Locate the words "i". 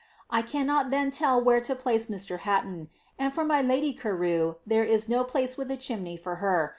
0.31-0.41